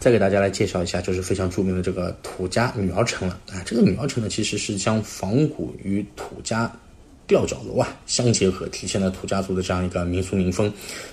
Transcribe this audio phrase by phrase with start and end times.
[0.00, 3.62] 再给大家来介绍一下，就是非常著名的这个土家女儿城了啊。
[3.64, 6.70] 这个女儿城呢，其实是将仿古与土家。
[7.28, 10.72] 吊脚楼啊相结合，体现了土家族的这样一个民俗民风。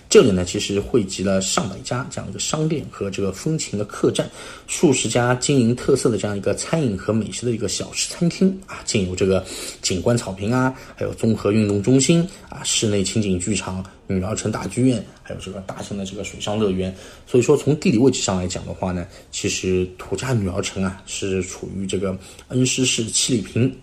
[0.10, 4.30] 这里呢，其实汇集了上百家这样一个商店和这个风情的客栈，
[4.66, 9.44] 数十家经营特色的这样一个餐饮和美食的一个小吃餐厅啊，建有这个
[9.82, 16.96] 景观草坪啊，还有综合运动中心啊，室内情景剧场、女儿城大剧院，还有这个大型的这个水上乐园。
[17.28, 22.18] 所以说，从地理位置上来讲的话呢，其实土家女儿城啊是处于这个
[22.50, 23.76] 恩施市七里坪。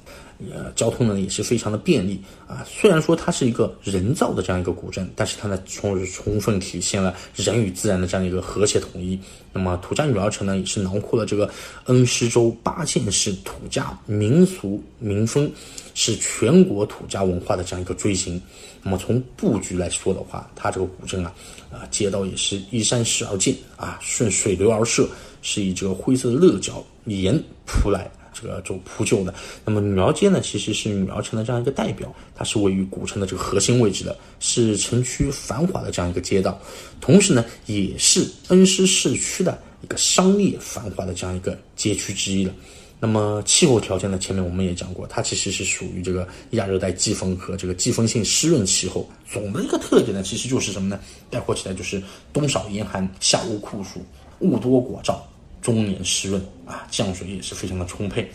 [0.51, 2.65] 呃，交通呢也是非常的便利啊。
[2.67, 9.19] 虽然说它是一个人造的这样一个古镇，但是它呢充充分体现了人与自然的这样一个和谐统一。
[9.53, 11.49] 那么土家女儿城呢，也是囊括了这个
[11.85, 15.51] 恩施州八县市土家民俗民风，
[15.95, 18.41] 是全国土家文化的这样一个锥形。
[18.83, 21.33] 那么从布局来说的话，它这个古镇啊，
[21.71, 25.09] 啊街道也是依山势而建啊，顺水流而设，
[25.43, 28.11] 是以这个灰色的勒角沿铺来。
[28.33, 36.61] 这个就铺就的，那么女儿街呢，其实是女儿城的这样一个代表，它是位于古城的这个核心位置的，是城区繁华的这样一个街道，
[37.01, 42.55] 同时呢，也是恩施市区的一个商业繁华的这样一个街区之一了。
[42.99, 51.01] 那么气候条件呢，前面我们也讲过，它其实是属于这个亚热带季风和这个季风性湿润气候，总的一个特点呢，其实就是什么呢？
[51.29, 52.01] 概括起来就是
[52.33, 54.05] 冬少严寒，夏无酷暑，
[54.39, 55.17] 雾多果燥。
[55.63, 58.31] 终年湿润啊，降水也是非常的充沛。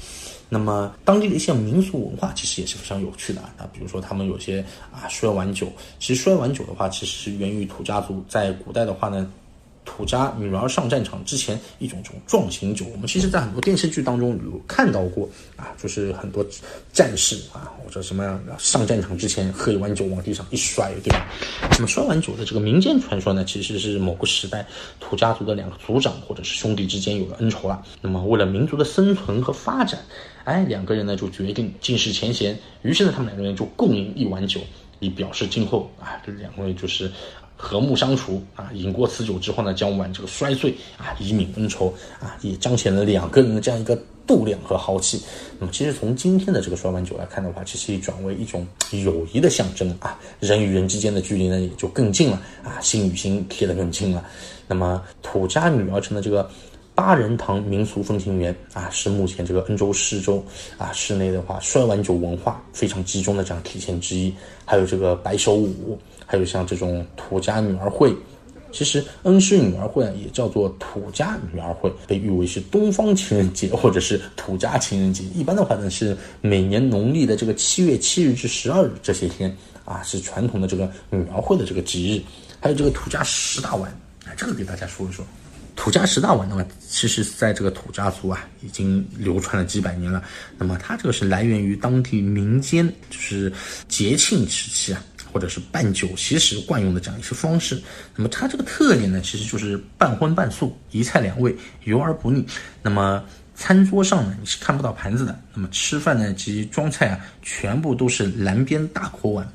[0.50, 9.32] 那么当地的一些民俗文化其实也是非常有趣的啊，比如说他们有些啊摔碗酒，其实摔碗酒的话，其实是源于土家族在古代的话呢。
[9.88, 16.46] 土家女儿上战场之前一种这种壮行酒，我们其实在很多电视剧当中有看到过啊，就是很多
[16.92, 21.26] 战士啊或者什么上战场之前喝一碗酒往地上一摔，对吧？
[21.72, 24.68] 那么摔碗酒的这个民间传说呢，其实是某个时代
[25.00, 30.02] 土家族的两个族长或者是兄弟之间有了恩仇了，那么为了民族的生存和发展，
[30.44, 34.60] 哎，两个人呢就决定尽释前嫌，于是呢他们两个人就共饮一碗酒，
[35.00, 37.10] 以表示今后啊这两位就是。
[37.58, 38.70] 和睦相处啊！
[38.74, 41.92] 饮过此酒之后呢，将碗这个摔碎啊，以泯恩仇
[42.22, 45.22] 啊，也彰显了两个人的这样一个度量和豪气。
[45.60, 48.66] 那么，其实从今天的这个摔碗酒来看的话，其实转为一种
[49.04, 54.24] 友谊的象征啊，人与人之间的距离呢也就更近了啊，心与心贴得更近了。
[54.68, 56.48] 那么，土家女儿城的这个
[56.98, 60.44] 八人堂民俗风情园啊，是目前这个恩州市州
[60.80, 64.34] 啊市内的话摔碗酒文化非常集中的这样体现之一。
[64.66, 65.96] 还有这个白手舞。
[66.30, 68.14] 还有像这种土家女儿会，
[68.70, 75.24] 其实恩施女儿会啊也叫做土家女儿会，被誉为是东方情人节或者是土家情人节。
[75.34, 79.56] 一般的话呢是每年农历的这个七月七日至十二日这些天
[79.86, 82.22] 啊，是传统的这个女儿会的这个吉日。
[82.60, 83.90] 还有这个土家十大碗，
[84.26, 85.24] 哎，这个给大家说一说。
[85.88, 90.22] 土家十大碗的话，其实在这个土家族啊已经流传了几百年了。
[90.58, 93.50] 那么它这个是来源于当地民间，就是
[93.88, 95.02] 节庆时期啊。
[95.32, 97.80] 或者是办酒席时惯用的这样一些方式，
[98.16, 102.44] 那么它这个特点呢，其实就是半荤半素，一菜两味，油而不腻。
[102.82, 103.24] 那么
[103.54, 105.40] 餐桌上呢，你是看不到盘子的。
[105.54, 109.48] 那么吃饭呢及装菜啊，全部都是蓝边大口碗。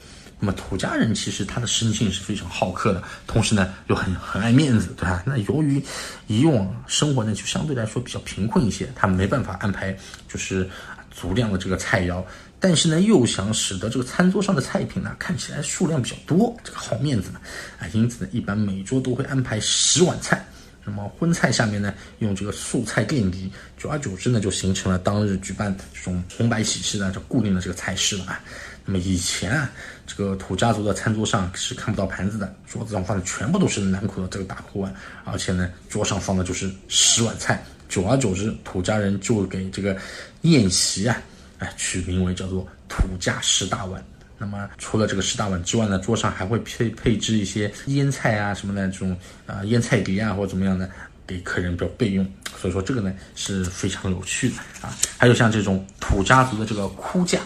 [0.45, 5.23] 那么土家人其实他的生性是非常好客的，同时呢又很很爱面子，对吧？
[5.25, 5.81] 那由于
[6.27, 10.69] 以往生活呢就相对来说比较贫困一些，他没办法安排就是
[11.13, 12.21] 足量的这个菜肴。
[12.59, 17.41] 但是呢，又想使得这个餐桌上的菜品呢看起来数量比较多，这个好面子嘛，
[17.79, 20.45] 啊，因此呢，一般每桌都会安排十碗菜。
[20.85, 28.41] 那么荤菜下面呢，用这个素菜垫底，久而久之呢，就形成了当日举办这种红白喜事的这固定的这个菜式了啊。
[28.85, 29.71] 那么以前啊，
[30.07, 34.95] 这个土家族的餐桌上是看不到盘子的，桌子上放的全部都是南口的这个大锅碗，
[35.25, 37.65] 而且呢，桌上放的就是十碗菜。
[37.89, 39.97] 久而久之，土家人就给这个
[40.41, 41.17] 宴席啊。
[41.59, 44.05] 哎，取名为叫做土家十大碗。
[44.43, 50.91] 那么除了这个十大碗之外呢，桌上还会配配置一些腌菜啊什么的这种啊腌菜碟啊或者怎么样的，
[51.25, 52.27] 给客人比较备用。
[52.61, 54.93] 所以说这个呢是非常有趣的啊。
[55.17, 57.39] 还有像这种土家族的这个哭嫁，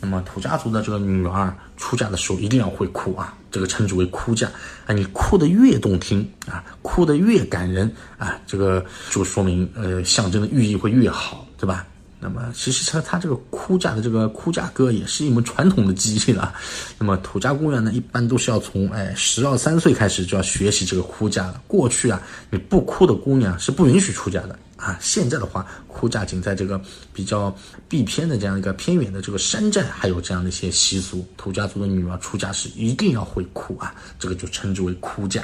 [0.00, 4.50] 那么土家族的这个女儿出嫁的时候一定要会哭啊，这个称之为哭嫁
[4.86, 4.94] 啊。
[4.94, 11.86] 你哭的越动听啊，哭的越感人啊，这个就说明呃象征的寓意会越好，对吧？
[12.22, 16.52] 那么，其实他他这个哭嫁的这个哭嫁歌也是一门传统的技艺了。
[16.98, 21.62] 那么土家姑娘呢，一般都是要从哎十二三岁开始就要学习这个哭嫁了。
[21.66, 22.20] 过去啊，
[22.50, 24.98] 你不哭的姑娘是不允许出嫁的啊。
[25.00, 26.78] 现在的话，哭嫁仅在这个
[27.12, 27.56] 比较
[27.88, 31.26] 避偏的这样一个偏远的这个山寨还有这样的一些习俗。
[31.38, 35.42] 土家族的女儿出嫁时一定要会哭啊，这个就称之为哭嫁。